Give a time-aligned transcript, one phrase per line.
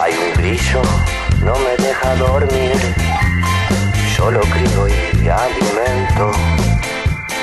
[0.00, 0.82] hay un grillo,
[1.44, 2.72] no me deja dormir.
[4.16, 6.32] Yo lo crío y alimento,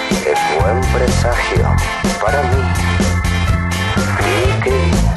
[0.09, 1.73] es buen presagio
[2.21, 2.61] para mí.
[4.61, 5.14] Cri,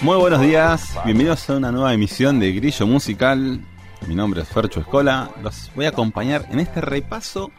[0.00, 3.60] Muy buenos días, bienvenidos a una nueva emisión de Grillo Musical.
[4.06, 5.30] Mi nombre es Fercho Escola.
[5.42, 7.50] Los voy a acompañar en este repaso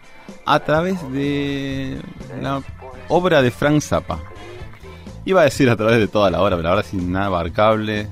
[0.45, 2.01] a través de
[2.41, 2.61] la
[3.09, 4.19] obra de Frank Zappa.
[5.25, 8.07] Iba a decir a través de toda la obra, pero ahora sin nada abarcable,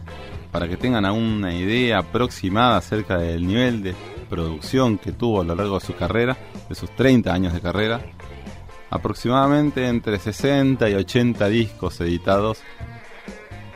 [0.52, 3.96] para que tengan una idea aproximada acerca del nivel de
[4.30, 8.02] producción que tuvo a lo largo de su carrera, de sus 30 años de carrera.
[8.90, 12.62] Aproximadamente entre 60 y 80 discos editados.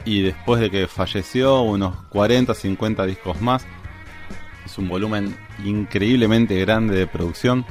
[0.06, 3.66] Y después de que falleció unos 40 50 discos más.
[4.66, 7.66] Es un volumen increíblemente grande de producción,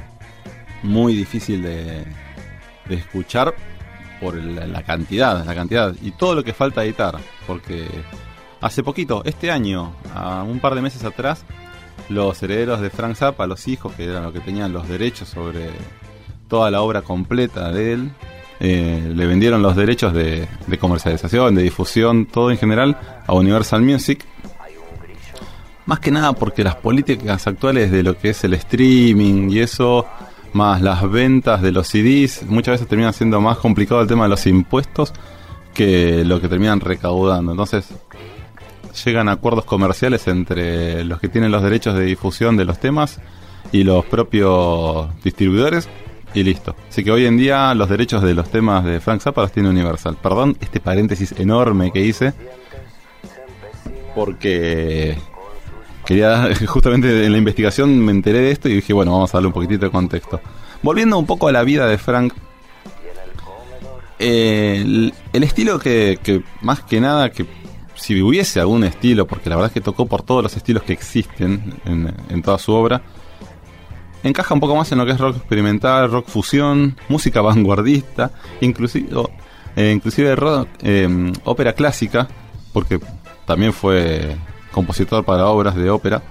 [0.83, 2.05] muy difícil de,
[2.89, 3.55] escuchar
[4.19, 7.87] por la, la cantidad, la cantidad y todo lo que falta editar, porque
[8.59, 11.45] hace poquito, este año, a un par de meses atrás,
[12.09, 15.69] los herederos de Frank Zappa, los hijos que eran los que tenían los derechos sobre
[16.51, 18.11] toda la obra completa de él,
[18.59, 20.49] eh, le vendieron los derechos de,
[20.81, 24.25] comercialización, de difusión, todo en general, a Universal Music.
[25.85, 30.05] Más que nada porque las políticas actuales de lo que es el streaming y eso,
[30.51, 34.31] más las ventas de los CDs, muchas veces termina siendo más complicado el tema de
[34.31, 35.13] los impuestos
[35.73, 37.53] que lo que terminan recaudando.
[37.53, 37.87] Entonces,
[39.05, 43.21] llegan acuerdos comerciales entre los que tienen los derechos de difusión de los temas
[43.71, 45.87] y los propios distribuidores
[46.33, 46.75] y listo.
[46.89, 49.69] Así que hoy en día los derechos de los temas de Frank Zappa los tiene
[49.69, 50.17] Universal.
[50.21, 52.33] Perdón este paréntesis enorme que hice.
[54.15, 55.17] Porque
[56.05, 59.47] quería, justamente en la investigación me enteré de esto y dije, bueno, vamos a darle
[59.47, 60.41] un poquitito de contexto.
[60.81, 62.33] Volviendo un poco a la vida de Frank.
[64.19, 67.47] El, estilo que, más que nada que
[67.95, 70.93] si hubiese algún estilo, porque la verdad es que tocó por todos los estilos que
[70.93, 73.01] existen en, en toda su obra,
[74.23, 79.09] encaja un poco más en lo que es rock experimental, rock fusión, música vanguardista, inclusive,
[79.75, 82.27] eh, rock, eh, ópera clásica,
[82.73, 82.99] porque
[83.45, 84.35] también fue
[84.71, 86.21] compositor para obras de ópera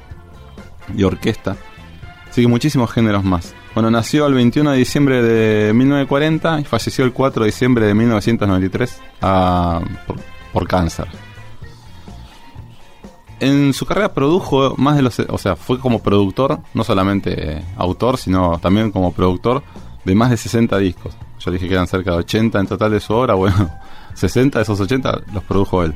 [0.96, 1.56] y orquesta.
[2.28, 3.54] Así que muchísimos géneros más.
[3.74, 7.94] Bueno, nació el 21 de diciembre de 1940 y falleció el 4 de diciembre de
[7.94, 10.16] 1993 a, por,
[10.52, 11.06] por cáncer
[13.40, 18.18] en su carrera produjo más de los, o sea, fue como productor, no solamente autor,
[18.18, 19.62] sino también como productor
[20.04, 21.16] de más de 60 discos.
[21.38, 23.70] Yo dije que eran cerca de 80 en total de su obra, bueno,
[24.14, 25.94] 60 de esos 80 los produjo él.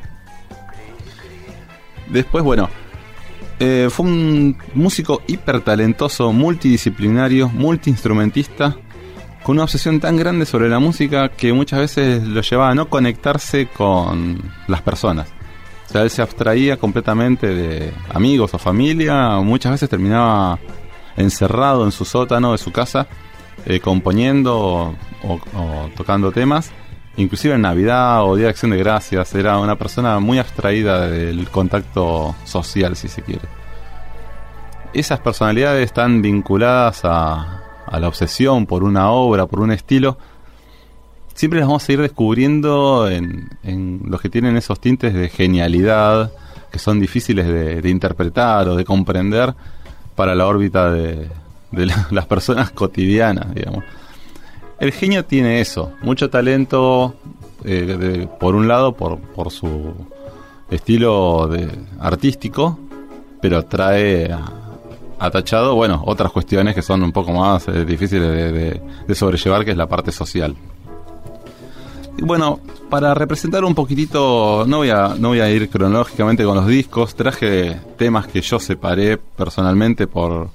[2.09, 2.69] Después, bueno,
[3.61, 8.77] eh, fue un músico hiper talentoso, multidisciplinario, multiinstrumentista,
[9.43, 12.89] con una obsesión tan grande sobre la música que muchas veces lo llevaba a no
[12.89, 15.29] conectarse con las personas.
[15.87, 20.59] O sea, él se abstraía completamente de amigos o familia, muchas veces terminaba
[21.17, 23.07] encerrado en su sótano de su casa,
[23.67, 26.73] eh, componiendo o, tocando temas,
[27.17, 31.49] inclusive en Navidad o Día de Acción de Gracias, era una persona muy abstraída del
[31.51, 33.47] contacto social, si se quiere.
[34.93, 40.19] Esas personalidades están vinculadas a, a la obsesión por una obra, por un estilo,
[41.35, 46.33] siempre las vamos a ir descubriendo en, los que tienen esos tintes de genialidad
[46.71, 49.55] que son difíciles de, interpretar o de comprender
[50.17, 51.29] para la órbita de,
[51.71, 53.85] de la, las personas cotidianas, digamos.
[54.81, 57.15] El genio tiene eso, mucho talento,
[57.65, 59.95] eh, por un lado, por, por su
[60.69, 61.71] estilo de,
[62.01, 62.79] artístico,
[63.41, 64.37] pero trae
[65.21, 69.77] atachado, bueno, otras cuestiones que son un poco más eh, difíciles de sobrellevar, que es
[69.77, 70.57] la parte social
[72.23, 76.67] bueno, para representar un poquitito, no voy, a, no voy a ir cronológicamente con los
[76.67, 80.49] discos, traje temas que yo separé personalmente por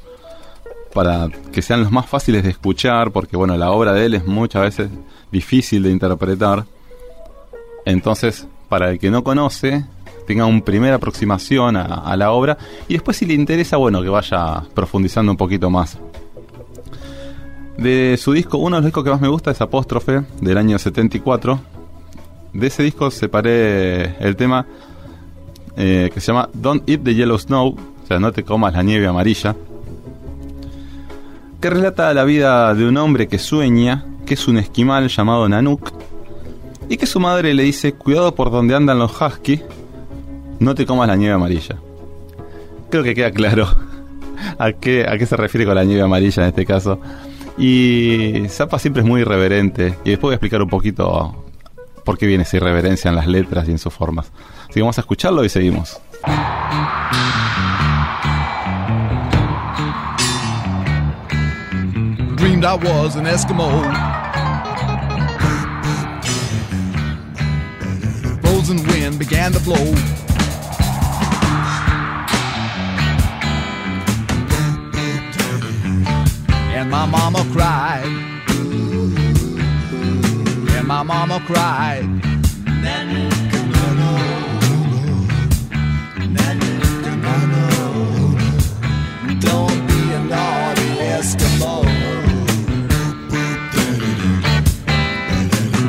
[0.94, 4.26] para que sean los más fáciles de escuchar, porque bueno, la obra de él es
[4.26, 4.90] muchas veces
[5.32, 6.66] difícil de interpretar.
[7.86, 9.86] Entonces, para el que no conoce,
[10.26, 12.58] tenga una primera aproximación a, a la obra
[12.88, 15.98] y después si le interesa, bueno, que vaya profundizando un poquito más.
[17.80, 20.78] De su disco, uno de los discos que más me gusta es Apóstrofe, del año
[20.78, 21.62] 74.
[22.52, 24.66] De ese disco separé el tema
[25.78, 28.84] eh, que se llama Don't Eat the Yellow Snow, o sea, no te comas la
[28.84, 29.56] nieve amarilla,
[31.62, 35.94] que relata la vida de un hombre que sueña que es un esquimal llamado Nanook
[36.90, 39.62] y que su madre le dice, cuidado por donde andan los husky,
[40.60, 41.78] no te comas la nieve amarilla.
[42.90, 43.70] Creo que queda claro
[44.58, 47.00] a qué, a qué se refiere con la nieve amarilla en este caso.
[47.60, 51.46] Y Zappa siempre es muy irreverente, y después voy a explicar un poquito
[52.06, 54.32] por qué viene esa irreverencia en las letras y en sus formas.
[54.64, 56.00] Así que vamos a escucharlo y seguimos.
[62.38, 63.70] Dreamed I was an Eskimo.
[68.42, 70.19] Frozen wind began to blow.
[76.80, 78.06] And my mama cried.
[80.78, 82.04] And my mama cried.
[89.42, 91.84] Don't be a naughty Eskimo.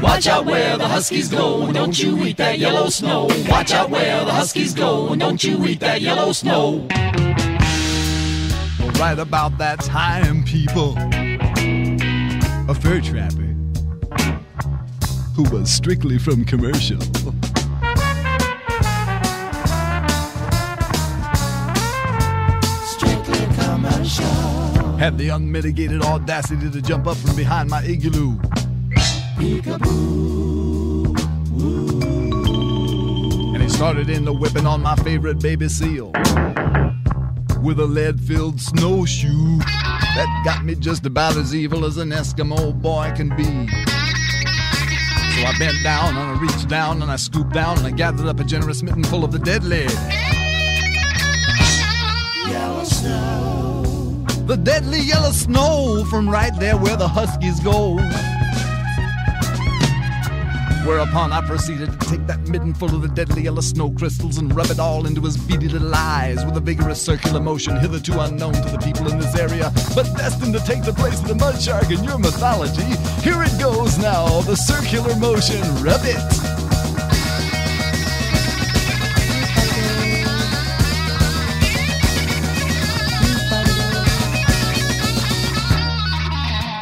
[0.02, 3.28] Watch out where the huskies go, don't you eat that yellow snow.
[3.48, 6.88] Watch out where the huskies go, don't you eat that yellow snow.
[9.00, 10.94] Right about that time, people,
[12.68, 13.56] a fur trapper
[15.34, 17.00] who was strictly from commercial.
[22.84, 24.26] Strictly commercial.
[24.98, 28.38] Had the unmitigated audacity to jump up from behind my igloo.
[33.54, 36.12] And he started in the whipping on my favorite baby seal
[37.62, 42.80] with a lead filled snowshoe that got me just about as evil as an Eskimo
[42.80, 43.44] boy can be.
[43.44, 48.26] So I bent down and I reached down and I scooped down and I gathered
[48.26, 49.86] up a generous mitten full of the deadly.
[52.50, 54.24] Yellow snow.
[54.46, 57.98] The deadly yellow snow from right there where the huskies go.
[60.86, 64.54] Whereupon I proceeded to take that mitten full of the deadly yellow snow crystals and
[64.54, 68.54] rub it all into his beady little eyes with a vigorous circular motion hitherto unknown
[68.54, 71.60] to the people in this area, but destined to take the place of the mud
[71.60, 72.84] shark in your mythology.
[73.22, 76.16] Here it goes now, the circular motion, rub it.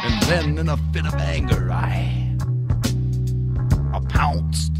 [0.05, 2.18] And then in a fit of anger, I
[4.19, 4.73] pounced.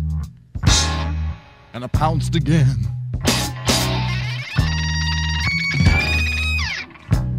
[1.73, 2.75] And I pounced again.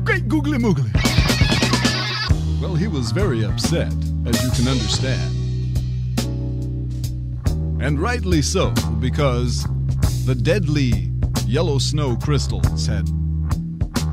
[0.05, 0.91] Great googly moogly.
[2.59, 3.93] Well, he was very upset,
[4.25, 5.37] as you can understand.
[7.83, 9.67] And rightly so, because
[10.25, 11.13] the deadly
[11.45, 13.11] yellow snow crystals had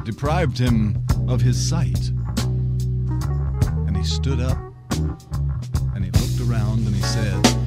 [0.04, 2.10] deprived him of his sight.
[3.88, 4.58] And he stood up
[5.96, 7.67] and he looked around and he said,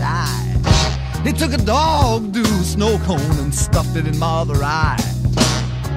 [1.23, 4.97] He took a dog do snow cone and stuffed it in my other eye.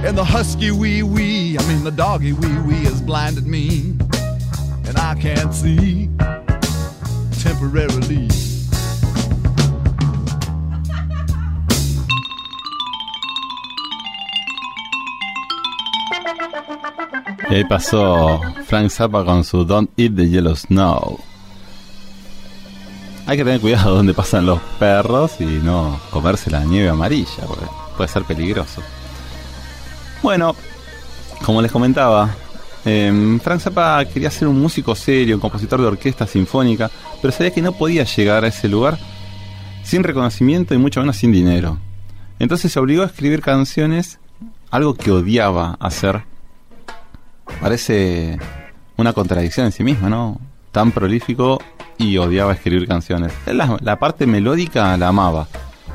[0.05, 3.97] And the husky wee wee, I mean the doggy wee wee has blinded me.
[4.87, 6.11] And I can't see
[7.41, 8.29] temporarily.
[17.51, 21.19] Y ahí pasó Frank Zappa con su Don't Eat the Yellow Snow.
[23.27, 27.65] Hay que tener cuidado donde pasan los perros y no comerse la nieve amarilla, porque
[27.97, 28.83] puede ser peligroso.
[30.23, 30.55] Bueno,
[31.45, 32.35] como les comentaba,
[32.85, 36.91] em, Frank Zappa quería ser un músico serio, un compositor de orquesta sinfónica,
[37.23, 38.99] pero sabía que no podía llegar a ese lugar
[39.83, 41.79] sin reconocimiento y mucho menos sin dinero.
[42.39, 44.19] Entonces se obligó a escribir canciones,
[44.71, 46.25] algo que odiaba hacer.
[47.61, 48.39] Parece
[48.97, 50.41] una contradicción en sí misma, ¿no?
[50.73, 51.61] Tan prolífico
[51.99, 53.33] y odiaba escribir canciones.
[53.47, 55.47] La, la parte melódica la amaba.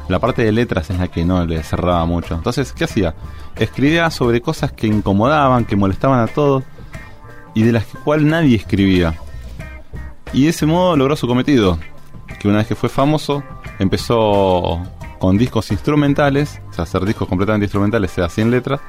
[0.08, 2.34] La parte de letras es la que no le cerraba mucho.
[2.34, 3.14] Entonces, ¿qué hacía?
[3.56, 6.64] Escribía sobre cosas que incomodaban, que molestaban a todos
[7.54, 9.16] y de las que cual nadie escribía.
[10.34, 11.78] Y de ese modo logró su cometido,
[12.40, 13.44] que una vez que fue famoso,
[13.80, 14.82] empezó
[15.20, 18.80] con discos instrumentales, o sea, hacer discos completamente instrumentales, sea sin letras,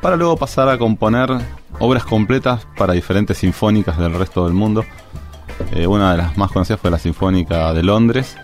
[0.00, 1.30] para luego pasar a componer
[1.78, 4.84] obras completas para diferentes sinfónicas del resto del mundo.
[5.72, 8.36] Eh, una de las más conocidas fue la Sinfónica de Londres,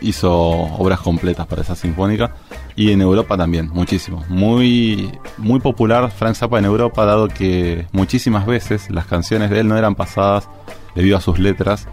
[0.00, 2.34] hizo obras completas para esa sinfónica
[2.76, 4.24] y en Europa también, muchísimo.
[4.28, 9.68] Muy, muy popular Frank Zappa en Europa, dado que muchísimas veces las canciones de él
[9.68, 10.48] no eran pasadas
[10.94, 11.88] debido a sus letras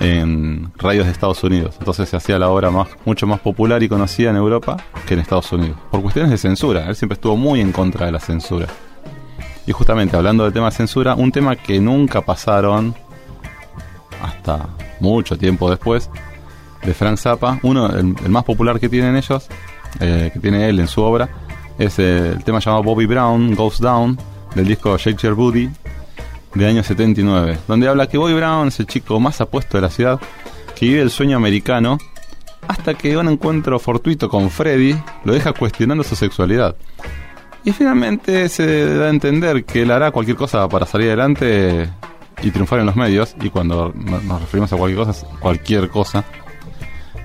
[0.00, 1.76] en radios de Estados Unidos.
[1.78, 5.20] Entonces se hacía la obra más, mucho más popular y conocida en Europa que en
[5.20, 5.76] Estados Unidos.
[5.90, 8.66] Por cuestiones de censura, él siempre estuvo muy en contra de la censura.
[9.66, 12.94] Y justamente hablando del tema de censura, un tema que nunca pasaron
[14.22, 14.68] hasta
[15.00, 16.10] mucho tiempo después
[16.82, 19.48] de Frank Zappa, uno, el, más popular que tienen ellos,
[20.00, 21.28] eh, que tiene él en su obra,
[21.78, 24.18] es eh, el tema llamado Bobby Brown Goes Down
[24.54, 25.68] del disco Shake Your Booty
[26.54, 29.90] de año 79, donde habla que Bobby Brown es el chico más apuesto de la
[29.90, 30.20] ciudad,
[30.74, 31.98] que vive el sueño americano,
[32.66, 36.76] hasta que un encuentro fortuito con Freddy lo deja cuestionando su sexualidad.
[37.64, 41.90] Y finalmente se da a entender que él hará cualquier cosa para salir adelante
[42.42, 46.24] y triunfar en los medios, y cuando no- nos referimos a cualquier cosa, cualquier cosa,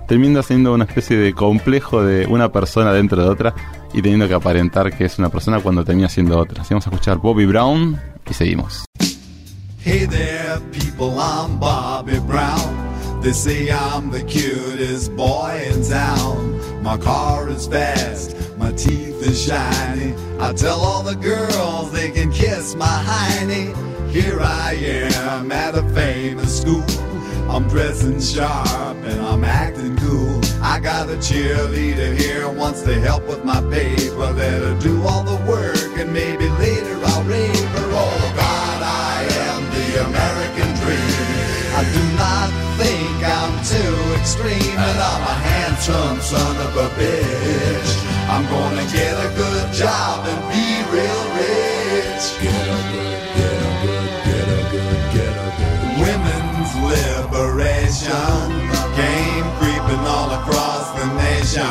[0.07, 3.53] termina siendo una especie de complejo de una persona dentro de otra
[3.93, 6.61] y teniendo que aparentar que es una persona cuando termina siendo otra.
[6.61, 8.85] Así vamos a escuchar Bobby Brown y seguimos.
[9.83, 13.21] Hey there, people, I'm Bobby Brown.
[13.21, 16.55] They say I'm the cutest boy in town.
[16.83, 20.15] My car is fast, my teeth is shiny.
[20.39, 23.67] I tell all the girls they can kiss my hiney.
[24.09, 26.83] Here I am at a famous school.
[27.47, 30.41] I'm dressing sharp and I'm acting cool.
[30.63, 34.31] I got a cheerleader here wants to help with my paper.
[34.41, 37.89] Let her do all the work and maybe later I'll rape her.
[38.03, 41.35] Oh God, I am the American dream.
[41.79, 42.49] I do not
[42.81, 48.14] think I'm too extreme, and I'm a handsome son of a bitch.
[48.27, 52.25] I'm gonna get a good job and be real rich.
[52.41, 55.85] Get a good, get a good, get a good, get a good.
[56.01, 58.49] Women's liberation
[58.97, 61.69] came creeping all across the nation.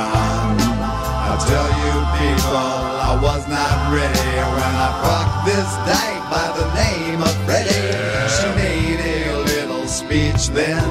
[1.26, 2.70] I tell you people,
[3.02, 7.98] I was not ready when I fucked this dyke by the name of Freddie.
[8.30, 10.86] She made a little speech then,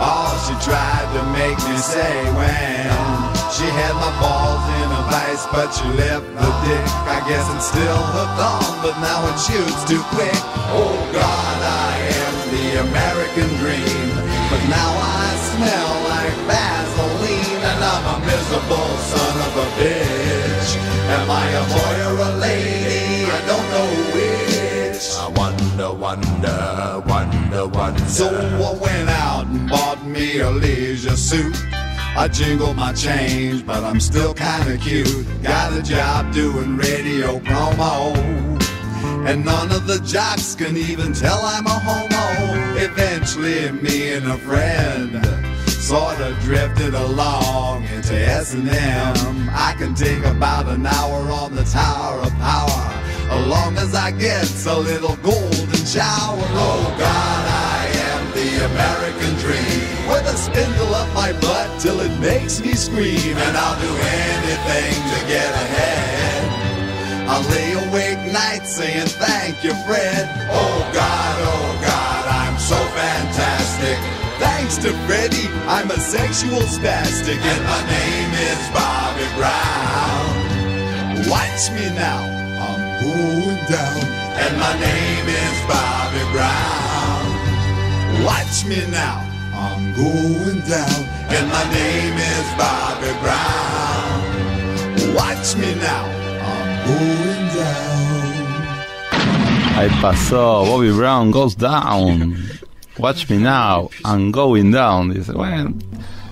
[0.00, 5.44] all she tried to make me say when she had my balls in a vice,
[5.52, 6.86] but she left the dick.
[7.04, 10.40] I guess it's still hooked on, but now it shoots too quick.
[10.72, 14.08] Oh God, I am the American dream,
[14.48, 20.68] but now I smell like Vaseline, and I'm a miserable son of a bitch.
[21.12, 23.28] Am I a boy or a lady?
[23.28, 25.04] I don't know which.
[25.20, 28.04] I wonder, wonder, wonder, wonder.
[28.08, 31.56] So I went out and bought me a leisure suit.
[32.14, 35.26] I jingle my change, but I'm still kinda cute.
[35.42, 38.14] Got a job doing radio promo.
[39.26, 42.76] And none of the jocks can even tell I'm a homo.
[42.76, 45.24] Eventually, me and a friend
[45.66, 49.50] sorta drifted along into S&M.
[49.52, 52.84] I can take about an hour on the Tower of Power,
[53.30, 56.44] as long as I get a little golden shower.
[56.66, 57.51] Oh God,
[58.42, 59.82] the American dream.
[60.10, 63.92] With a spindle up my butt till it makes me scream, and I'll do
[64.26, 66.42] anything to get ahead.
[67.30, 70.26] I lay awake nights saying thank you, Fred.
[70.50, 73.98] Oh God, oh God, I'm so fantastic.
[74.38, 80.26] Thanks to Freddie, I'm a sexual spastic, and my name is Bobby Brown.
[81.30, 82.26] Watch me now,
[82.66, 84.02] I'm going down,
[84.42, 86.91] and my name is Bobby Brown.
[88.24, 89.20] Watch me now,
[89.52, 94.20] I'm going down, and my name is Bobby Brown.
[95.12, 96.06] Watch me now,
[96.40, 98.02] I'm going down.
[99.76, 102.36] Ahí pasó Bobby Brown Goes Down.
[102.98, 105.12] Watch me now, I'm going down.
[105.12, 105.72] Dice, bueno,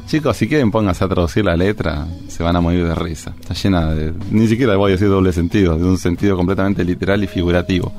[0.06, 3.34] chicos, si quieren pónganse a traducir la letra, se van a morir de risa.
[3.40, 7.24] Está llena de, ni siquiera voy a decir doble sentido, de un sentido completamente literal
[7.24, 7.92] y figurativo.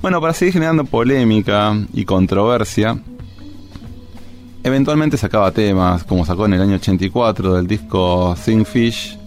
[0.00, 2.96] Bueno, para seguir generando polémica y controversia,
[4.62, 9.18] eventualmente sacaba temas, como sacó en el año 84 del disco Sing Fish,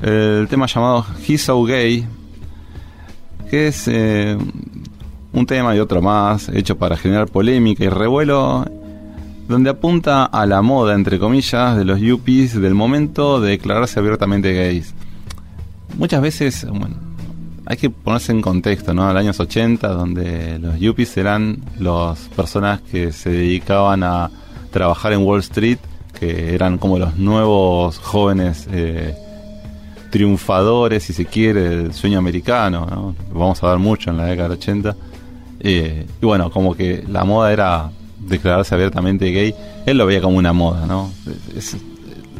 [0.00, 2.06] el tema llamado He's So Gay,
[3.50, 4.38] que es eh,
[5.32, 8.64] un tema y otro más, hecho para generar polémica y revuelo,
[9.48, 14.52] donde apunta a la moda, entre comillas, de los yuppies del momento de declararse abiertamente
[14.52, 14.94] gays.
[15.98, 16.66] Muchas veces,
[17.72, 19.08] hay que ponerse en contexto, ¿no?
[19.08, 24.30] En los años 80, donde los yuppies eran las personas que se dedicaban a
[24.70, 25.78] trabajar en Wall Street,
[26.20, 29.16] que eran como los nuevos jóvenes eh,
[30.10, 33.16] triunfadores, si se quiere, del sueño americano, ¿no?
[33.32, 34.96] Vamos a ver mucho en la década del 80.
[35.60, 39.54] Eh, y bueno, como que la moda era declararse abiertamente gay,
[39.86, 41.10] él lo veía como una moda, ¿no?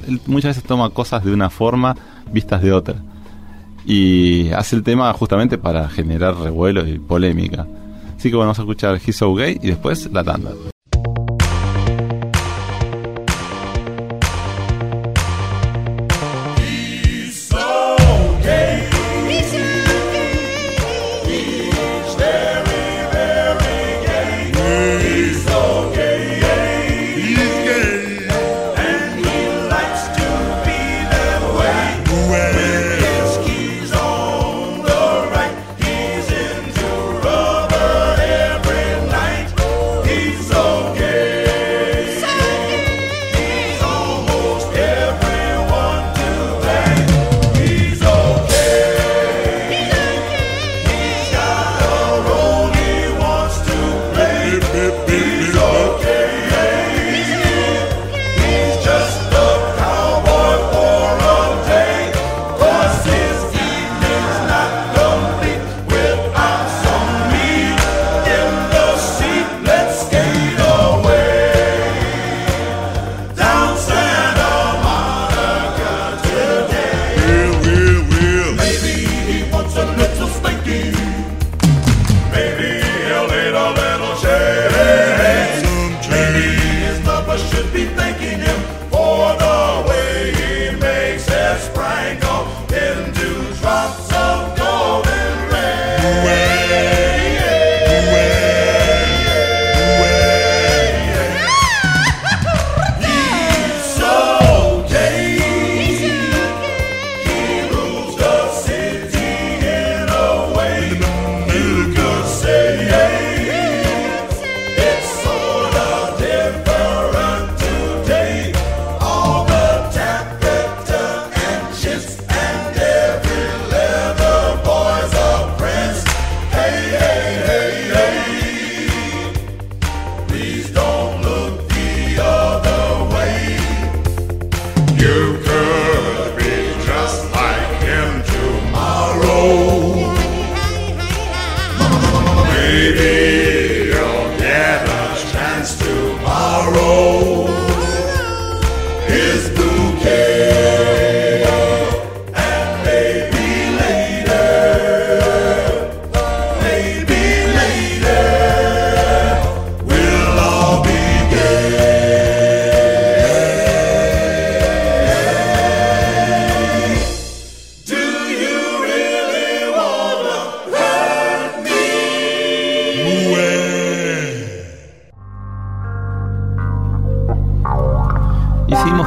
[0.06, 1.96] Él muchas veces toma cosas de una forma
[2.30, 2.96] vistas de otra.
[3.84, 7.66] Y hace el tema justamente para generar revuelo y polémica.
[8.16, 10.52] Así que bueno, vamos a escuchar He's So Gay y después la tanda.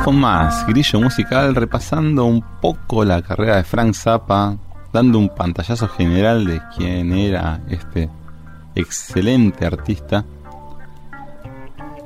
[0.06, 4.56] Con más grillo musical, repasando un poco la carrera de Frank Zappa,
[4.94, 8.08] dando un pantallazo general de quién era este
[8.76, 10.24] excelente artista.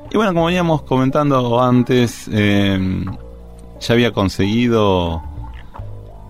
[0.09, 3.03] Y bueno, como veníamos comentando antes, eh,
[3.81, 5.21] ya había conseguido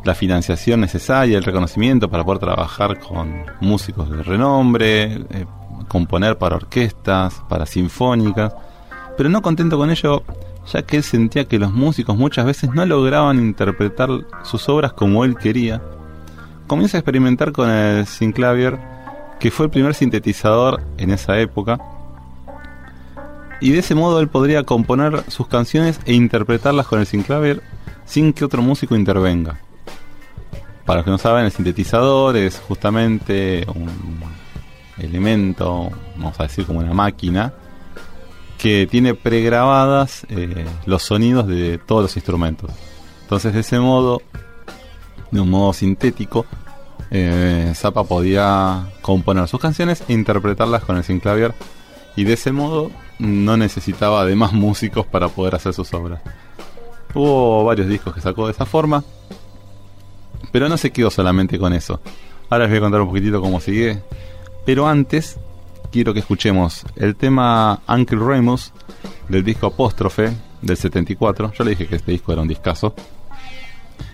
[0.04, 5.46] la financiación necesaria, el reconocimiento para poder trabajar con músicos de renombre, eh,
[5.88, 8.56] componer para orquestas, para sinfónicas,
[9.16, 10.24] pero no contento con ello,
[10.72, 14.10] ya que él sentía que los músicos muchas veces no lograban interpretar
[14.44, 15.82] sus obras como él quería,
[16.68, 18.80] comienza a experimentar con el synclavier,
[19.40, 21.80] que fue el primer sintetizador en esa época,
[23.62, 27.62] y de ese modo él podría componer sus canciones e interpretarlas con el synclavier
[28.06, 29.60] sin que otro músico intervenga.
[30.86, 33.90] Para los que no saben, el sintetizador es justamente un
[34.98, 37.54] elemento, vamos a decir como una máquina,
[38.60, 42.70] que tiene pregrabadas eh, los sonidos de todos los instrumentos.
[43.22, 44.22] Entonces de ese modo,
[45.32, 46.46] de un modo sintético,
[47.10, 51.56] eh, Zappa podía componer sus canciones e interpretarlas con el synclavier
[52.18, 56.22] y de ese modo no necesitaba de más músicos para poder hacer sus obras.
[57.16, 59.06] Hubo varios discos que sacó de esa forma,
[60.52, 62.02] pero no se quedó solamente con eso.
[62.50, 64.02] Ahora les voy a contar un poquitito cómo sigue.
[64.66, 65.40] Pero antes,
[65.92, 68.72] quiero que escuchemos el tema Uncle Remus
[69.28, 71.54] del disco Apóstrofe del 74.
[71.54, 72.94] Yo le dije que este disco era un discazo.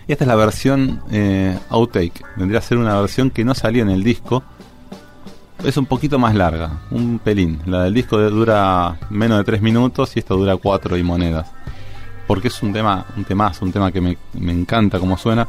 [0.08, 2.22] Y esta es la versión eh, outtake.
[2.36, 4.42] Vendría a ser una versión que no salió en el disco.
[5.64, 7.60] Es un poquito más larga, un pelín.
[7.66, 11.50] La del disco dura menos de 3 minutos y esta dura 4 y monedas.
[12.26, 15.46] Porque es un tema, un temazo, un tema que me, me encanta como suena.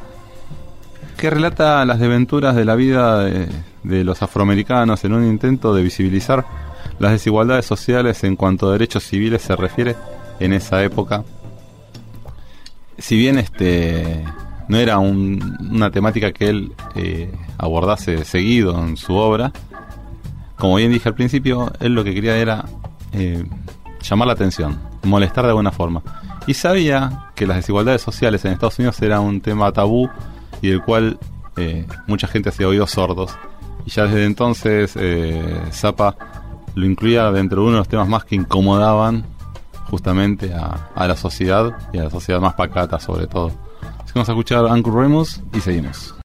[1.17, 6.45] Que relata las desventuras de la vida de, los afroamericanos en un intento de visibilizar
[6.99, 9.95] las desigualdades sociales en cuanto a derechos civiles se refiere
[10.39, 11.23] en esa época.
[12.99, 14.23] Si bien este
[14.67, 19.51] no era un- una temática que él eh, abordase seguido en su obra,
[20.58, 22.65] como bien dije al principio, él lo que quería era
[23.13, 23.43] eh,
[24.01, 26.03] llamar la atención, molestar de alguna forma.
[26.45, 30.10] Y sabía que las desigualdades sociales en Estados Unidos era un tema tabú
[30.62, 31.20] y del cual
[31.58, 33.38] eh, mucha gente hacía oídos sordos.
[33.86, 36.15] Y ya desde entonces eh, Zappa
[36.76, 39.26] lo incluía dentro de uno de los temas más que incomodaban
[39.89, 43.52] justamente a, la sociedad y a la sociedad más pacata sobre todo.
[44.04, 46.16] Así que vamos a escuchar Uncle Remus y seguimos.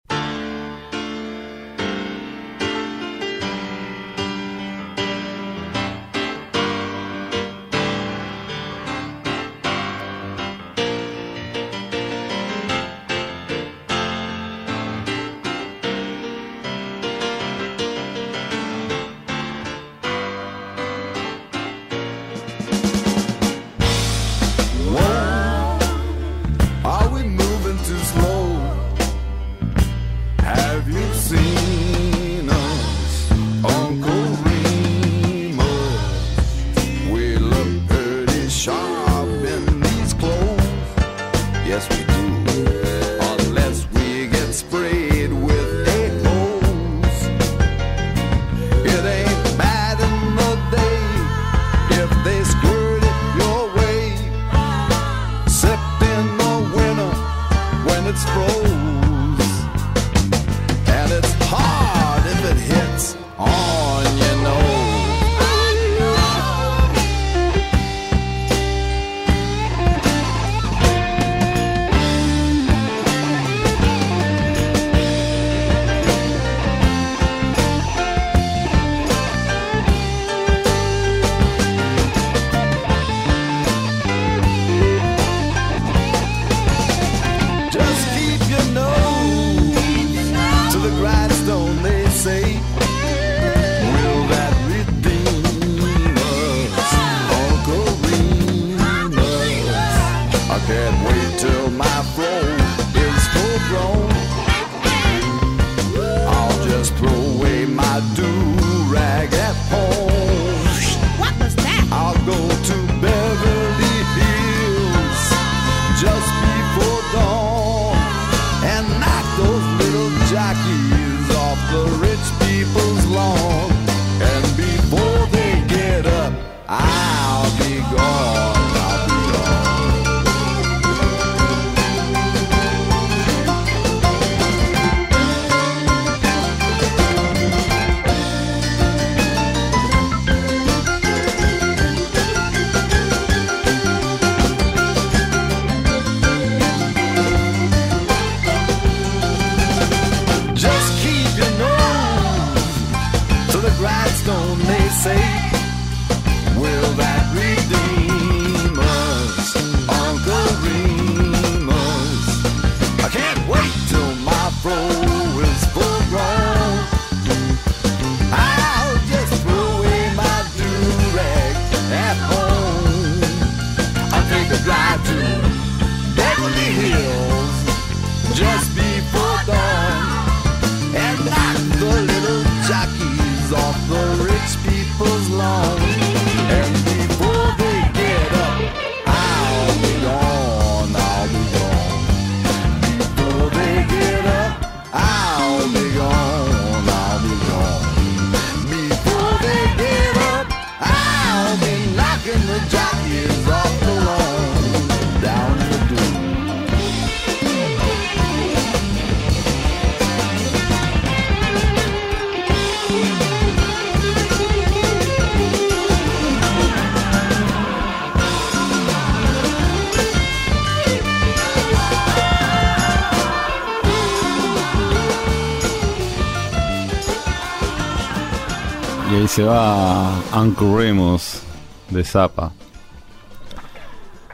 [229.32, 231.40] Se va Uncle Remus
[231.88, 232.52] de Zappa.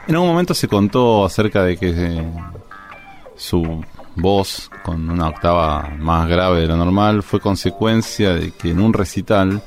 [0.05, 2.33] En algún momento se contó acerca de que eh,
[3.37, 3.81] su
[4.17, 8.91] voz con una octava más grave de lo normal fue consecuencia de que en un
[8.91, 9.61] recital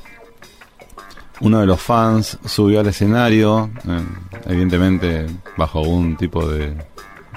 [1.41, 4.05] uno de los fans subió al escenario, eh,
[4.45, 5.25] evidentemente
[5.57, 6.77] bajo algún tipo de,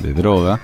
[0.00, 0.60] de droga,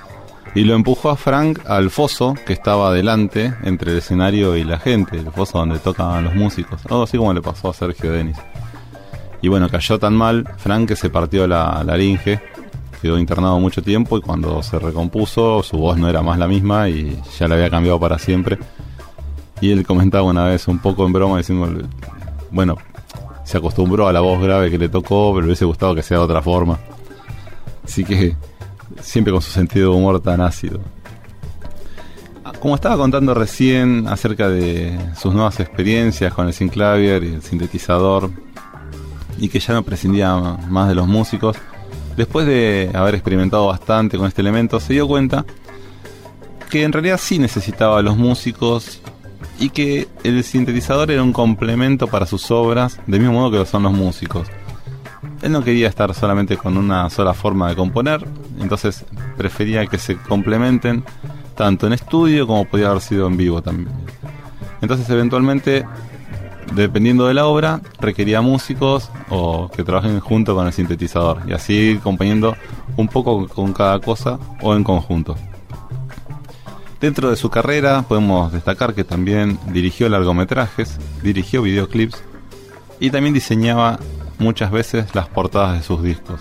[0.54, 4.78] y lo empujó a Frank al foso que estaba adelante entre el escenario y la
[4.78, 8.36] gente, el foso donde tocan los músicos, algo así como le pasó a Sergio Denis.
[9.40, 12.40] Y bueno, cayó tan mal Frank que se partió la laringe,
[13.00, 16.88] quedó internado mucho tiempo y cuando se recompuso su voz no era más la misma
[16.88, 18.58] y ya la había cambiado para siempre.
[19.60, 21.68] Y él comentaba una vez un poco en broma diciendo,
[22.50, 22.76] bueno,
[23.44, 26.18] se acostumbró a la voz grave que le tocó, pero le hubiese gustado que sea
[26.18, 26.78] de otra forma.
[27.84, 28.36] Así que
[29.00, 30.80] siempre con su sentido de humor tan ácido.
[32.44, 37.42] Ah, Como estaba contando recién acerca de sus nuevas experiencias con el synclavier y el
[37.42, 38.30] sintetizador,
[39.38, 40.34] y que ya no prescindía
[40.68, 41.56] más de los músicos,
[42.16, 45.44] después de haber experimentado bastante con este elemento, se dio cuenta
[46.70, 49.00] que en realidad sí necesitaba a los músicos
[49.58, 53.66] y que el sintetizador era un complemento para sus obras, del mismo modo que lo
[53.66, 54.48] son los músicos.
[55.42, 58.24] Él no quería estar solamente con una sola forma de componer,
[58.60, 59.04] entonces
[59.36, 61.04] prefería que se complementen
[61.56, 63.90] tanto en estudio como podía haber sido en vivo también.
[64.80, 65.84] Entonces eventualmente,
[66.74, 71.98] dependiendo de la obra, requería músicos o que trabajen junto con el sintetizador y así
[72.02, 72.56] componiendo
[72.96, 75.36] un poco con cada cosa o en conjunto.
[77.00, 82.22] Dentro de su carrera podemos destacar que también dirigió largometrajes, dirigió videoclips
[83.00, 83.98] y también diseñaba
[84.42, 86.40] muchas veces las portadas de sus discos.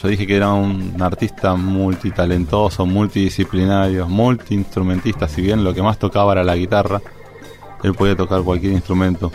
[0.00, 6.32] Yo dije que era un artista multitalentoso, multidisciplinario, multiinstrumentista, si bien lo que más tocaba
[6.32, 7.02] era la guitarra,
[7.82, 9.30] él podía tocar cualquier instrumento.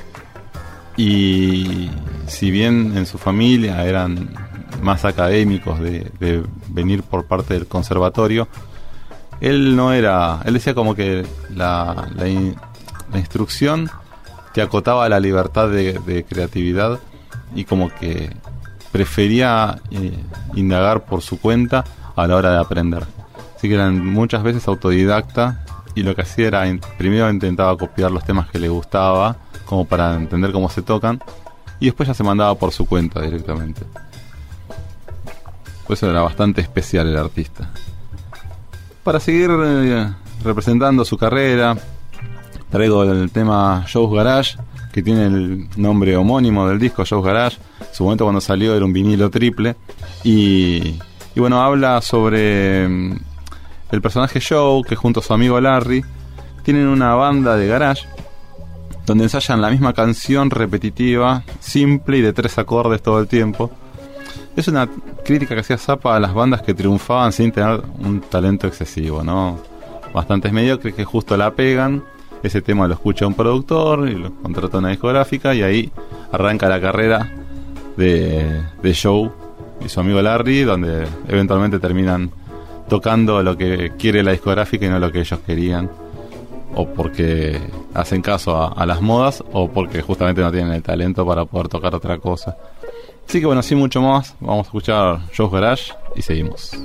[0.98, 1.92] Y
[2.26, 4.34] si bien en su familia eran
[4.82, 8.48] más académicos de, venir por parte del conservatorio,
[9.42, 12.56] él no era, él decía como que la, la, in-
[13.12, 13.90] la instrucción
[14.54, 17.00] te acotaba la libertad de creatividad
[17.54, 18.32] y como que
[18.92, 20.18] prefería eh,
[20.56, 21.84] indagar por su cuenta
[22.16, 23.04] a la hora de aprender.
[23.56, 26.64] Así que eran muchas veces autodidacta y lo que hacía era,
[26.98, 31.22] primero intentaba copiar los temas que le gustaba, como para entender cómo se tocan,
[31.80, 33.82] y después ya se mandaba por su cuenta directamente.
[35.86, 37.70] Por eso era bastante especial el artista.
[39.04, 40.12] Para seguir eh,
[40.44, 41.78] representando su carrera,
[42.70, 44.58] traigo el tema Joe's Garage,
[44.96, 47.58] que tiene el nombre homónimo del disco, Joe's Garage.
[47.82, 49.76] En su momento cuando salió era un vinilo triple.
[50.24, 50.98] Y,
[51.36, 53.18] y bueno, habla sobre mm,
[53.92, 56.02] el personaje Joe, que junto a su amigo Larry,
[56.64, 58.08] tienen una banda de garage
[59.06, 63.72] donde ensayan la misma canción repetitiva, simple y de tres acordes todo el tiempo.
[64.56, 64.88] Es una
[65.26, 69.60] crítica que hacía Zappa a las bandas que triunfaban sin tener un talento excesivo, ¿no?
[70.14, 72.02] Bastantes mediocres que justo la pegan.
[72.44, 75.92] Ese tema lo escucha un productor y lo contrata una discográfica y ahí
[76.32, 77.32] arranca la carrera
[77.98, 79.32] de, de Joe
[79.84, 82.32] y su amigo Larry, donde eventualmente terminan
[82.88, 85.90] tocando lo que quiere la discográfica y no lo que ellos querían.
[86.78, 87.60] O porque
[87.94, 91.70] hacen caso a, a las modas o porque justamente no tienen el talento para poder
[91.70, 92.58] tocar otra cosa.
[93.28, 96.78] Así que bueno, sin mucho más, vamos a escuchar Joe's Garage y seguimos.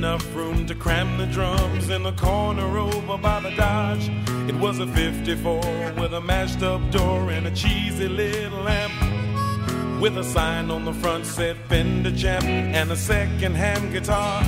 [0.00, 4.08] Enough room to cram the drums in the corner over by the Dodge.
[4.48, 5.60] It was a 54
[6.00, 8.94] with a mashed up door and a cheesy little lamp.
[10.00, 14.42] With a sign on the front said Fender Champ and a second hand guitar.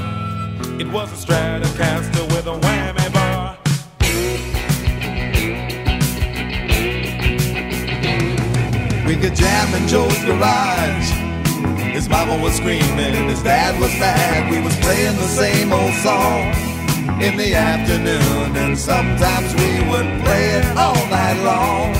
[0.81, 3.59] It was a Stratocaster with a whammy bar.
[9.07, 11.22] We could jam in Joe's garage.
[12.03, 14.51] His mama was screaming, his dad was mad.
[14.51, 16.51] We was playing the same old song
[17.23, 21.95] in the afternoon, and sometimes we would play it all night long.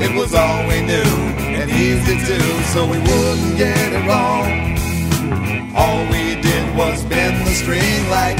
[0.00, 1.12] It was all we knew
[1.58, 4.46] and easy too, so we wouldn't get it wrong.
[5.74, 8.38] All we did was bend the string like.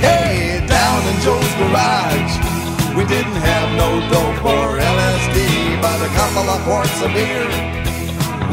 [0.00, 2.43] Hey, down in Joe's garage.
[2.96, 7.42] We didn't have no dope or LSD, but a couple of quarts of beer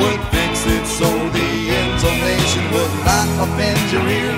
[0.02, 4.34] would fix it so the intonation would not offend your ear.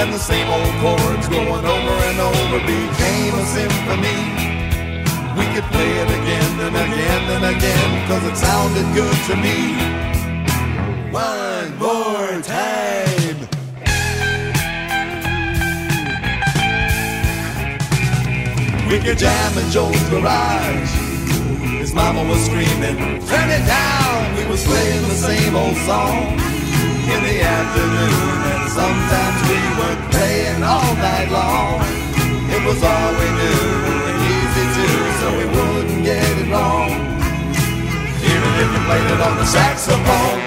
[0.00, 4.22] And the same old chords going over and over became a symphony.
[5.36, 9.76] We could play it again and again and again, cause it sounded good to me.
[11.12, 12.75] One more time.
[18.88, 20.90] We could jam in Joe's garage.
[21.82, 24.36] His mama was screaming, turn it down.
[24.36, 26.38] We were playing the same old song
[27.10, 31.82] in the afternoon, and sometimes we were playing all night long.
[32.46, 33.66] It was all we knew
[34.06, 36.90] and easy too, so we wouldn't get it wrong.
[38.22, 40.45] Even if you played it on the saxophone.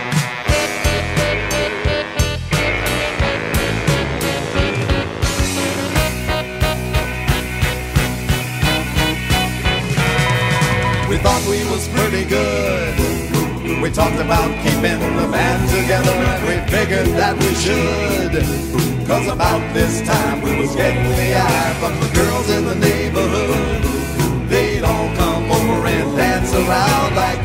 [11.39, 13.82] thought we was pretty good.
[13.82, 19.08] We talked about keeping the band together and we figured that we should.
[19.08, 24.49] Cause about this time we was getting the eye from the girls in the neighborhood.
[24.49, 27.39] They'd all come over and dance around like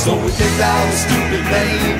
[0.00, 1.98] So we picked out a stupid name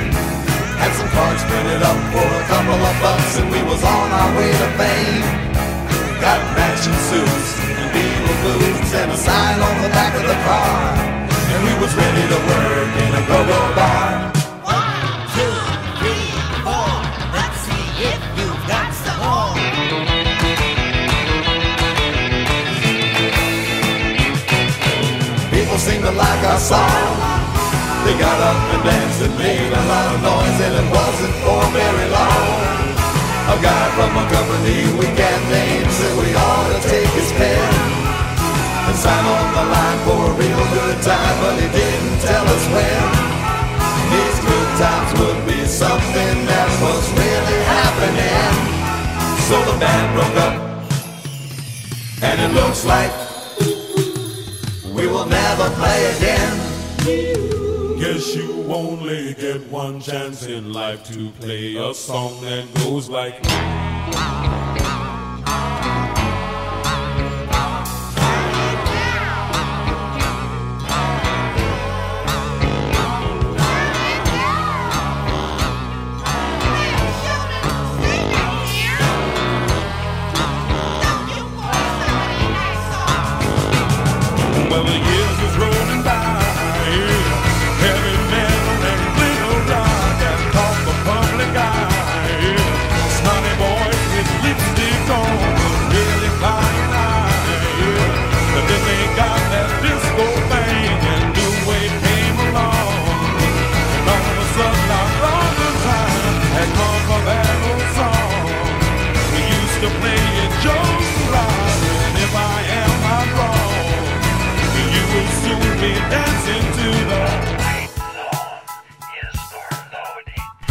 [0.81, 4.39] Had some cards printed up for a couple of bucks And we was on our
[4.39, 5.50] way to fame
[6.21, 10.93] Got matching suits and beaver boots and a sign on the back of the car.
[11.49, 14.29] And we was ready to work in a go-go bar.
[14.69, 15.01] One,
[15.33, 15.57] two,
[15.97, 16.29] three,
[16.61, 16.93] four.
[17.33, 19.57] Let's see if you've got some more.
[25.49, 27.17] People seemed to like our song.
[28.05, 31.65] They got up and danced and made a lot of noise, and it wasn't for
[31.73, 32.80] very long.
[33.49, 38.01] A guy from a company we can't name said we ought to take his pen
[38.87, 42.65] and sign on the line for a real good time, but he didn't tell us
[42.75, 43.03] when.
[44.11, 48.55] These good times would be something that was really happening.
[49.49, 50.55] So the band broke up,
[52.23, 53.13] and it looks like
[54.95, 57.50] we will never play again.
[58.21, 63.41] You only get one chance in life to play a song that goes like.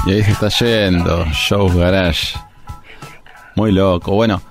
[0.09, 2.35] Y ahí se está yendo, Show Garage.
[3.55, 4.13] Muy loco.
[4.13, 4.41] Bueno,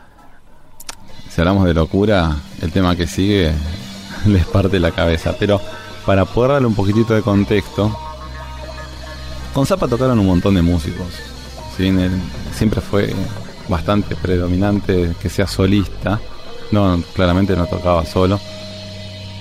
[1.28, 3.52] si hablamos de locura, el tema que sigue
[4.26, 5.34] les parte la cabeza.
[5.36, 5.60] Pero
[6.06, 7.96] para poder darle un poquitito de contexto,
[9.52, 11.08] con Zappa tocaron un montón de músicos.
[11.76, 13.12] Siempre fue
[13.68, 16.20] bastante predominante que sea solista,
[16.70, 18.38] no, claramente no tocaba solo.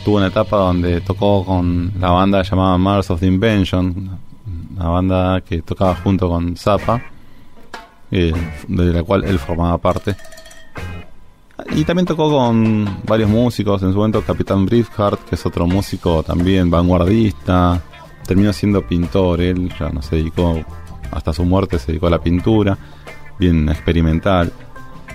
[0.07, 4.17] Tuvo una etapa donde tocó con la banda llamada Mars of the Invention,
[4.77, 7.01] una banda que tocaba junto con Zappa,
[8.09, 8.31] eh,
[8.69, 10.15] de la cual él formaba parte.
[11.75, 16.23] Y también tocó con varios músicos, en su momento Capitán Briefhart, que es otro músico
[16.23, 17.81] también vanguardista,
[18.25, 20.63] terminó siendo pintor, él ya no se dedicó,
[21.11, 22.77] hasta su muerte se dedicó a la pintura,
[23.37, 24.53] bien experimental.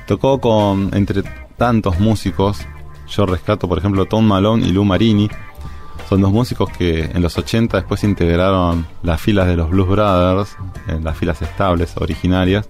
[0.07, 1.22] Tocó con, entre
[1.57, 2.66] tantos músicos,
[3.14, 5.29] yo rescato por ejemplo Tom Malone y Lou Marini,
[6.09, 10.57] son dos músicos que en los 80 después integraron las filas de los Blues Brothers,
[10.88, 12.68] en las filas estables, originarias.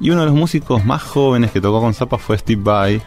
[0.00, 3.02] Y uno de los músicos más jóvenes que tocó con Zappa fue Steve Vai,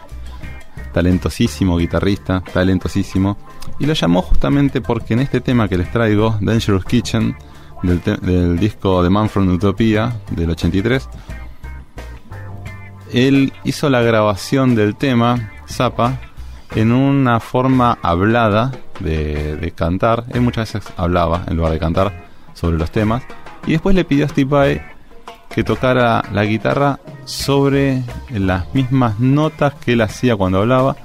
[0.92, 3.36] talentosísimo guitarrista, talentosísimo.
[3.78, 7.36] Y lo llamó justamente porque en este tema que les traigo, Dangerous Kitchen,
[7.84, 11.08] del, del disco The Man from Utopia del 83,
[13.12, 16.18] él hizo la grabación del tema, Zappa,
[16.74, 20.24] en una forma hablada de, de cantar.
[20.30, 23.22] Él muchas veces hablaba en lugar de cantar sobre los temas.
[23.64, 24.82] Y después le pidió a Steve Vai
[25.48, 30.96] que tocara la guitarra sobre las mismas notas que él hacía cuando hablaba,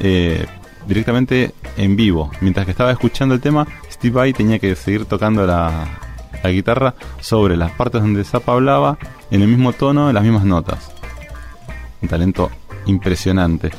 [0.00, 0.44] eh,
[0.88, 2.32] directamente en vivo.
[2.40, 5.86] Mientras que estaba escuchando el tema, Steve Vai tenía que seguir tocando la,
[6.42, 8.98] la guitarra sobre las partes donde Zappa hablaba,
[9.30, 10.90] en el mismo tono, en las mismas notas.
[12.02, 12.50] Un talento
[12.86, 13.70] impresionante.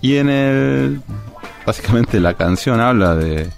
[0.00, 1.00] Y en el.
[1.66, 3.50] Básicamente la canción habla de.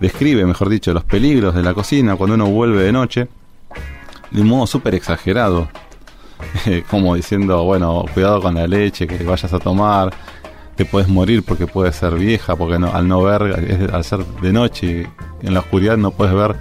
[0.00, 3.28] Describe, mejor dicho, los peligros de la cocina cuando uno vuelve de noche.
[4.30, 5.68] De un modo súper exagerado.
[6.90, 10.12] Como diciendo, bueno, cuidado con la leche que vayas a tomar.
[10.76, 14.52] Te puedes morir porque puede ser vieja, porque no, al no ver, al ser de
[14.52, 15.10] noche,
[15.42, 16.54] en la oscuridad no puedes ver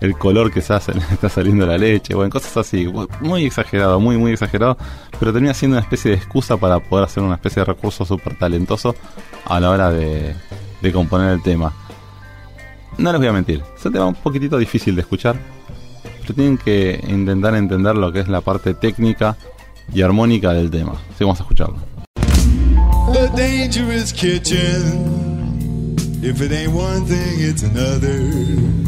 [0.00, 0.76] el color que está,
[1.12, 2.90] está saliendo la leche, bueno, cosas así,
[3.20, 4.76] muy exagerado, muy, muy exagerado,
[5.18, 8.38] pero termina siendo una especie de excusa para poder hacer una especie de recurso súper
[8.38, 8.94] talentoso
[9.44, 10.34] a la hora de,
[10.80, 11.72] de componer el tema.
[12.96, 15.36] No les voy a mentir, es un tema un poquitito difícil de escuchar,
[16.22, 19.36] pero tienen que intentar entender lo que es la parte técnica
[19.92, 20.92] y armónica del tema.
[21.14, 21.78] Así vamos a escucharlo.
[23.12, 25.96] The dangerous kitchen.
[26.20, 28.87] If it ain't one thing, it's another.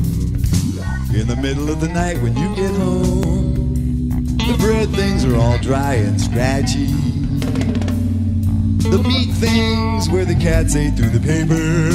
[1.12, 5.58] In the middle of the night when you get home, the bread things are all
[5.58, 6.86] dry and scratchy.
[8.88, 11.90] The meat things where the cats ate through the paper.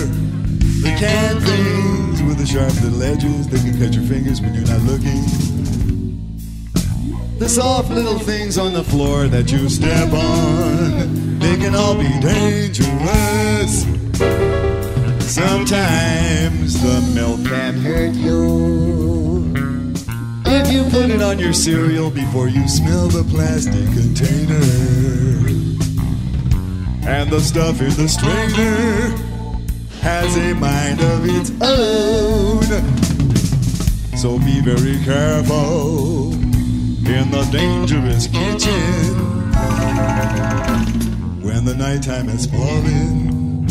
[0.84, 4.68] The canned things with the sharp little edges that can cut your fingers when you're
[4.68, 5.24] not looking.
[7.39, 12.09] The soft little things on the floor that you step on, they can all be
[12.20, 13.86] dangerous.
[15.34, 18.95] Sometimes the milk can hurt you.
[20.58, 24.64] If you put it on your cereal before you smell the plastic container.
[27.06, 29.14] And the stuff in the strainer
[29.99, 32.64] has a mind of its own.
[34.18, 39.51] So be very careful in the dangerous kitchen
[41.41, 43.68] when the nighttime is falling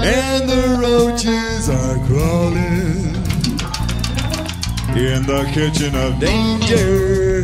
[0.00, 3.03] and the roaches are crawling
[4.96, 7.40] in the kitchen of danger.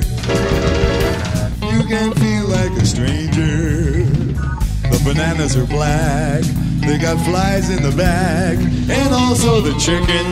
[1.67, 4.05] You can feel like a stranger.
[4.89, 6.43] The bananas are black,
[6.81, 10.27] they got flies in the bag, and also the chicken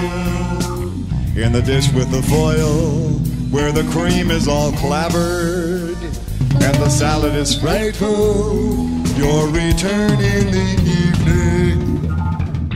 [1.37, 3.19] in the dish with the foil,
[3.51, 8.89] where the cream is all clabbered, and the salad is frightful.
[9.17, 10.69] Your return in the
[11.03, 12.11] evening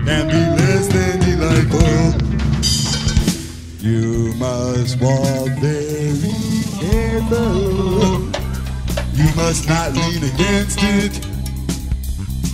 [0.04, 2.21] can be less than delightful.
[3.82, 6.30] You must walk very
[6.78, 8.22] careful.
[9.12, 11.18] You must not lean against it.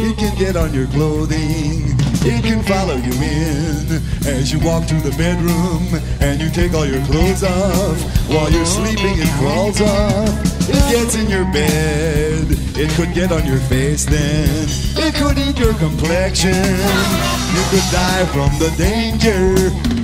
[0.00, 1.96] It can get on your clothing.
[2.24, 6.86] It can follow you in as you walk to the bedroom and you take all
[6.86, 8.30] your clothes off.
[8.30, 10.30] While you're sleeping, it crawls up.
[10.66, 12.46] It gets in your bed.
[12.74, 14.66] It could get on your face then.
[14.96, 16.54] It could eat your complexion.
[16.54, 19.97] You could die from the danger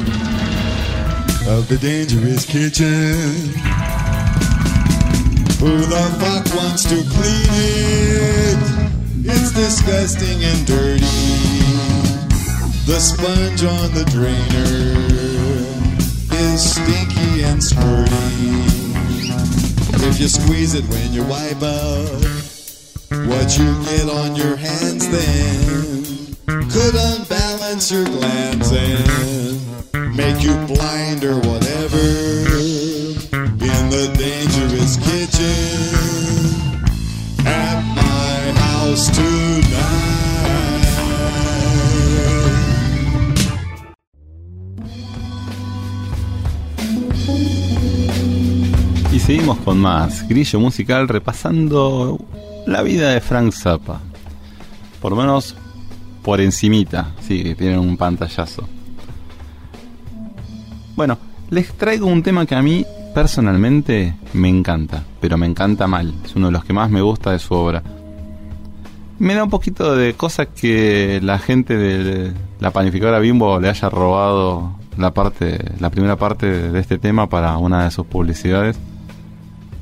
[1.46, 3.14] of the dangerous kitchen.
[5.60, 8.58] Who the fuck wants to clean it?
[9.26, 11.04] It's disgusting and dirty.
[12.86, 15.04] The sponge on the drainer
[16.32, 18.64] is stinky and squirty.
[20.08, 22.24] If you squeeze it when you wipe out,
[23.28, 26.36] what you get on your hands then
[26.70, 29.53] could unbalance your glands and
[30.16, 32.04] make you blind or whatever
[33.32, 36.54] in the dangerous kitchen
[37.46, 40.04] at my house tonight.
[49.12, 52.18] Y seguimos con más grillo musical repasando
[52.66, 54.00] la vida de Frank Zappa.
[55.00, 55.54] Por lo menos
[56.22, 58.66] por encimita, sí, tienen un pantallazo.
[60.96, 61.18] Bueno,
[61.50, 62.84] les traigo un tema que a mí
[63.14, 66.14] personalmente me encanta, pero me encanta mal.
[66.24, 67.82] Es uno de los que más me gusta de su obra.
[69.18, 73.88] Me da un poquito de cosa que la gente de la panificadora Bimbo le haya
[73.88, 78.78] robado la parte, la primera parte de este tema para una de sus publicidades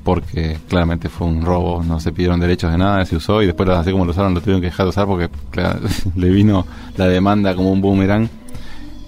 [0.05, 3.69] porque claramente fue un robo, no se pidieron derechos de nada, se usó y después
[3.69, 5.31] así como lo usaron lo tuvieron que dejar de usar porque
[6.17, 8.29] le vino la demanda como un boomerang.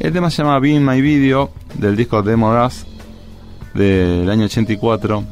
[0.01, 2.85] El tema se llama Be In My Video del disco Demo Gas
[3.75, 5.25] del año 84.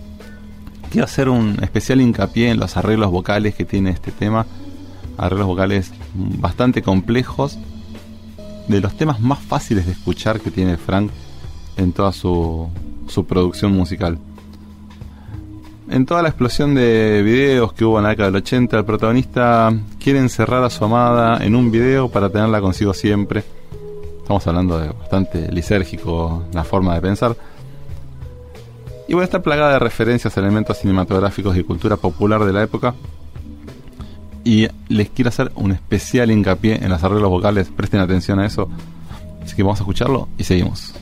[0.90, 4.46] Quiero hacer un especial hincapié en los arreglos vocales que tiene este tema.
[5.18, 7.58] Arreglos vocales bastante complejos.
[8.68, 11.10] De los temas más fáciles de escuchar que tiene Frank
[11.76, 12.68] en toda su,
[13.08, 14.18] su producción musical.
[15.90, 19.72] En toda la explosión de videos que hubo en la década del 80, el protagonista
[19.98, 23.42] quiere encerrar a su amada en un video para tenerla consigo siempre.
[24.22, 27.36] Estamos hablando de bastante lisérgico la forma de pensar.
[29.08, 32.94] Y bueno, está plagada de referencias a elementos cinematográficos y cultura popular de la época.
[34.44, 37.68] Y les quiero hacer un especial hincapié en los arreglos vocales.
[37.74, 38.68] Presten atención a eso.
[39.42, 40.94] Así que vamos a escucharlo y seguimos.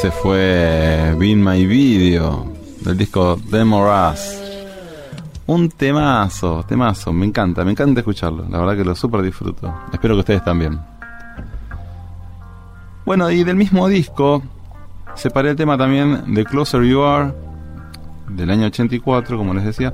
[0.00, 4.40] Se fue Bean My Video del disco Demo Us.
[5.46, 9.74] Un temazo, temazo, me encanta, me encanta escucharlo, la verdad que lo súper disfruto.
[9.92, 10.78] Espero que ustedes también.
[13.04, 14.40] Bueno, y del mismo disco
[15.16, 17.34] separé el tema también de Closer You Are
[18.28, 19.92] del año 84, como les decía.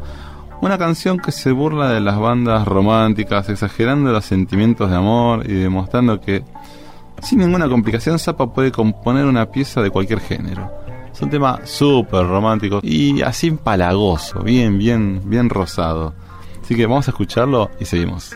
[0.61, 5.55] Una canción que se burla de las bandas románticas, exagerando los sentimientos de amor y
[5.55, 6.45] demostrando que
[7.23, 10.71] sin ninguna complicación Zappa puede componer una pieza de cualquier género.
[11.13, 16.13] Es un tema súper romántico y así empalagoso, bien, bien, bien rosado.
[16.61, 18.35] Así que vamos a escucharlo y seguimos.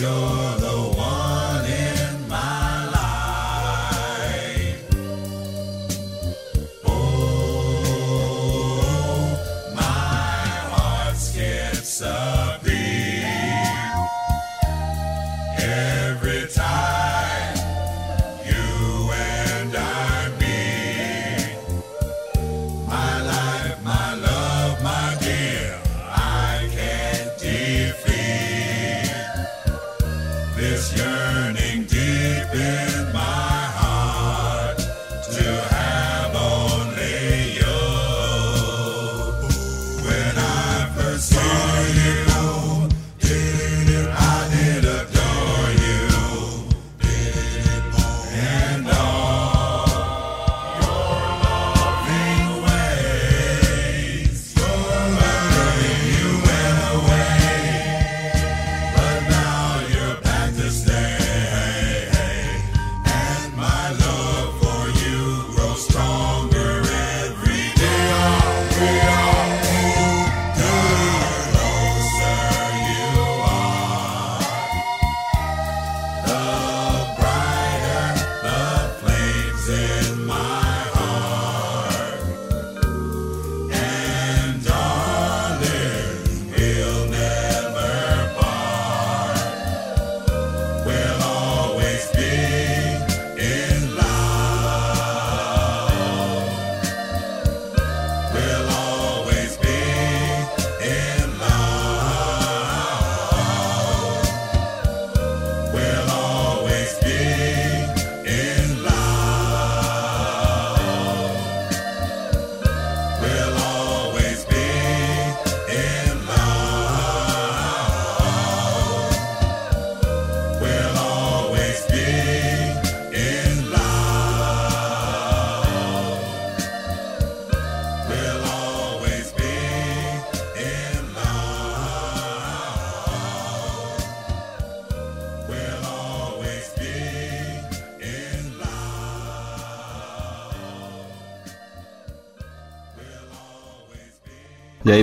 [0.00, 0.67] You're the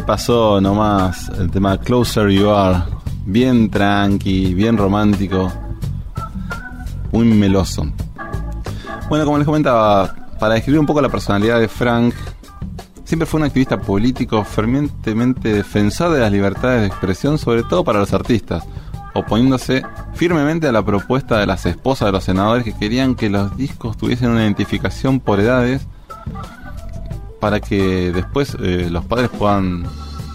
[0.05, 2.83] pasó nomás el tema Closer You Are.
[3.25, 5.51] Bien tranqui, bien romántico.
[7.11, 7.85] Muy meloso.
[9.09, 12.13] Bueno, como les comentaba, para describir un poco la personalidad de Frank,
[13.03, 17.99] siempre fue un activista político fervientemente defensor de las libertades de expresión, sobre todo para
[17.99, 18.63] los artistas,
[19.13, 19.83] oponiéndose
[20.13, 23.97] firmemente a la propuesta de las esposas de los senadores que querían que los discos
[23.97, 25.87] tuviesen una identificación por edades
[27.45, 29.83] para que después eh, los padres puedan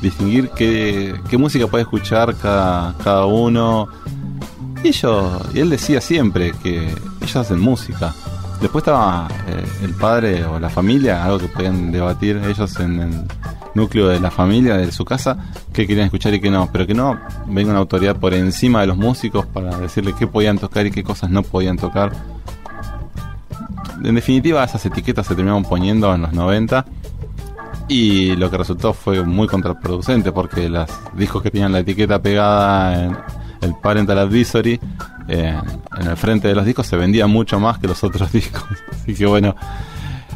[0.01, 3.89] distinguir qué, música puede escuchar cada, cada uno.
[4.85, 8.15] Y, ellos, y él decía siempre que ellos hacen música.
[8.61, 13.25] Después estaba eh, el padre o la familia, algo que podían debatir ellos en el
[13.75, 15.37] núcleo de la familia, de su casa,
[15.73, 16.69] qué querían escuchar y qué no.
[16.71, 20.59] Pero que no venga una autoridad por encima de los músicos para decirle qué podían
[20.59, 22.13] tocar y qué cosas no podían tocar.
[24.05, 26.87] En definitiva, esas etiquetas se terminaron poniendo en los 90
[27.91, 33.05] y lo que resultó fue muy contraproducente porque los discos que tenían la etiqueta pegada
[33.05, 33.19] en
[33.63, 34.79] el Parental Advisory
[35.27, 35.61] eh,
[35.99, 38.63] en el frente de los discos se vendía mucho más que los otros discos.
[38.93, 39.57] Así que bueno,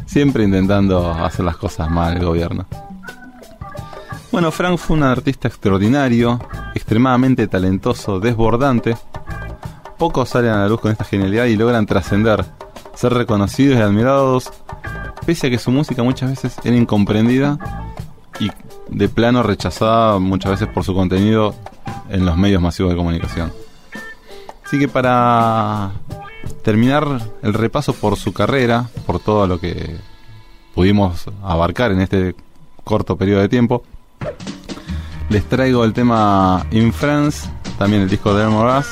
[0.05, 2.65] siempre intentando hacer las cosas mal el gobierno.
[4.33, 6.41] Bueno, Frank fue un artista extraordinario,
[6.73, 8.97] extremadamente talentoso, desbordante.
[9.97, 12.43] Pocos salen a la luz con esta genialidad y logran trascender,
[12.95, 14.51] ser reconocidos y admirados
[15.25, 17.57] pese a que su música muchas veces era incomprendida
[18.39, 18.49] y
[18.89, 21.55] de plano rechazada muchas veces por su contenido
[22.09, 23.51] en los medios masivos de comunicación.
[24.65, 25.91] Así que para
[26.63, 29.97] terminar el repaso por su carrera, por todo lo que
[30.73, 32.35] pudimos abarcar en este
[32.83, 33.83] corto periodo de tiempo,
[35.29, 38.87] les traigo el tema In France, también el disco de Elmoraz,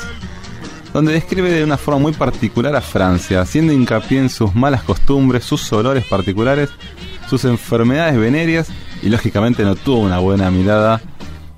[0.94, 5.44] donde describe de una forma muy particular a Francia, haciendo hincapié en sus malas costumbres,
[5.44, 6.70] sus olores particulares,
[7.28, 8.68] sus enfermedades venéreas
[9.02, 11.02] y lógicamente no tuvo una buena mirada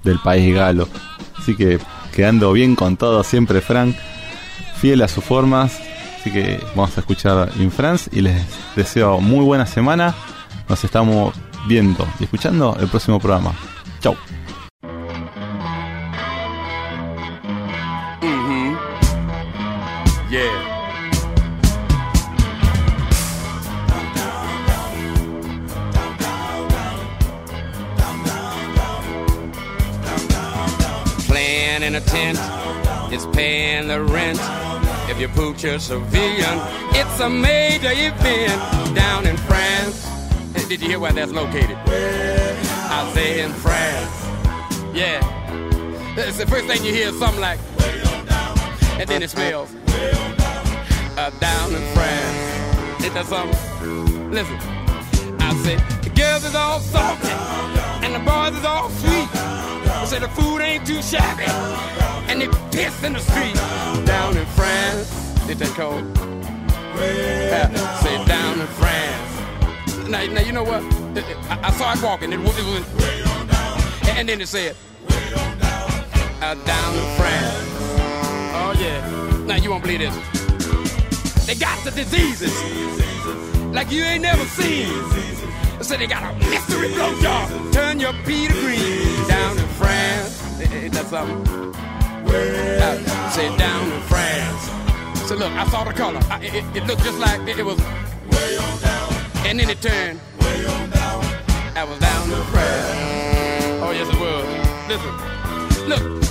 [0.02, 0.88] del país galo.
[1.36, 1.78] Así que
[2.14, 3.94] quedando bien con todo siempre Frank,
[4.80, 5.78] fiel a sus formas.
[6.18, 8.42] Así que vamos a escuchar In France y les
[8.74, 10.14] deseo muy buena semana.
[10.66, 11.34] Nos estamos
[11.68, 13.52] viendo y escuchando el próximo programa.
[14.00, 14.16] Chau.
[31.86, 32.36] In a tent
[33.12, 34.40] is paying the rent.
[35.08, 36.58] If you pooch a civilian,
[36.90, 40.04] it's a major event down in France.
[40.68, 41.76] Did you hear where that's located?
[41.86, 44.10] I say in France.
[44.92, 45.22] Yeah.
[46.16, 47.60] It's the first thing you hear is something like,
[48.98, 49.72] and then it smells
[51.16, 53.04] uh, down in France.
[53.04, 54.32] Ain't that something?
[54.32, 54.56] Listen,
[55.38, 57.28] I say the girls is all salty
[58.04, 59.55] and the boys is all sweet.
[60.06, 61.44] Say the food ain't too shabby
[62.28, 63.54] and they piss in the street
[64.06, 65.10] down in France.
[65.48, 66.04] Ain't that cold?
[66.96, 70.08] Uh, say down in France.
[70.08, 70.82] Now, now you know what?
[71.50, 72.32] I, I saw it walking.
[72.32, 74.76] It was, it was and then it said,
[76.40, 77.66] uh, down in France.
[78.54, 79.44] Oh yeah.
[79.46, 81.46] Now you won't believe this.
[81.46, 82.54] They got the diseases
[83.74, 85.35] like you ain't never seen.
[85.82, 87.72] So they got a mystery blowjob.
[87.72, 90.60] Turn your Peter green down in France.
[90.60, 91.74] Ain't that something?
[92.26, 94.70] Uh, say down in France.
[95.28, 96.20] So look, I saw the color.
[96.30, 97.78] I, it, it looked just like it, it was.
[99.44, 100.20] And then it turned.
[101.76, 103.82] I was down in France.
[103.82, 104.46] Oh yes it was.
[104.88, 106.22] Listen, look.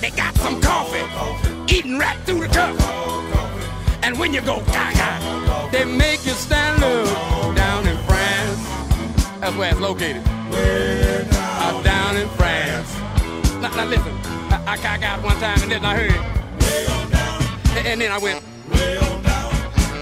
[0.00, 1.04] They got some coffee,
[1.74, 2.74] eating right through the cup.
[4.02, 4.60] And when you go
[5.70, 6.32] they make you
[9.40, 10.22] That's where it's located.
[10.52, 12.94] Uh, down in France.
[13.62, 14.12] Now, now listen,
[14.50, 16.12] I, I, got one time and then I heard.
[17.78, 18.44] And, and then I went.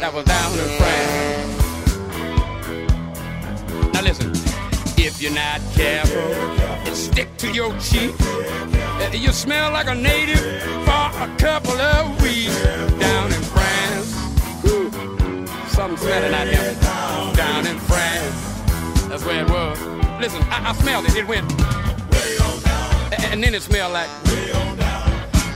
[0.01, 1.55] That was down in France.
[3.95, 4.33] Now listen,
[4.97, 6.33] if you're not careful
[6.87, 10.41] and stick to your cheek, uh, you smell like a native
[10.85, 12.61] for a couple of weeks.
[12.99, 14.15] Down in France,
[14.63, 14.91] Whew.
[15.69, 16.75] something smelling out here.
[17.37, 18.48] Down in France,
[19.19, 19.81] that's where it was.
[20.21, 21.17] Listen, I, I smelled it.
[21.17, 21.51] It went,
[23.13, 24.09] A- and then it smelled like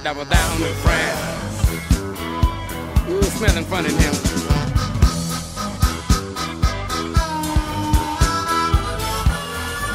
[0.02, 1.20] that was down in France.
[3.08, 4.12] Ooh, smelling funny here.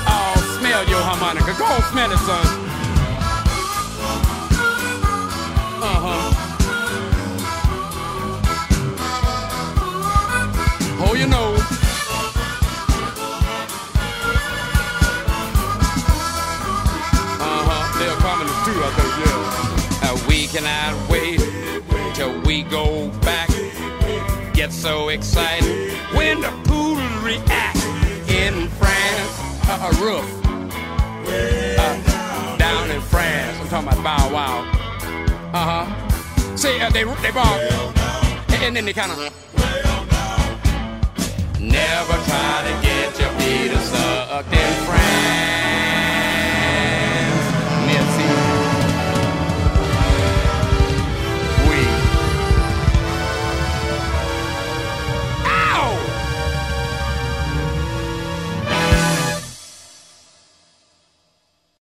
[0.08, 1.54] Oh, smell your harmonica.
[1.58, 2.46] Go on, smell it, son.
[5.84, 6.34] Uh huh.
[11.04, 11.57] Hold your nose.
[24.88, 27.86] so excited when the pool reacts
[28.32, 29.34] in France.
[29.68, 30.28] Uh, a roof
[31.28, 33.58] uh, down in France.
[33.60, 34.60] I'm talking about Bow Wow.
[35.54, 36.56] Uh huh.
[36.56, 37.60] See, uh, they they ball,
[38.64, 39.18] and then they kind of.
[41.60, 45.77] Never try to get your feet sucked in France.